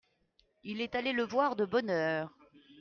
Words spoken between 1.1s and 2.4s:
le voir de bonne heure.